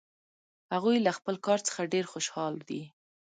[0.73, 2.81] هغوی له خپل کار څخه ډېر خوشحال دي